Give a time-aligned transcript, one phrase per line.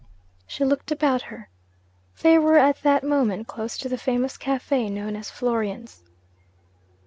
[0.47, 1.49] She looked about her.
[2.23, 6.01] They were at that moment close to the famous cafe known as 'Florian's.'